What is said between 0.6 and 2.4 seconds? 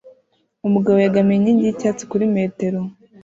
Umugabo yegamiye inkingi yicyatsi muri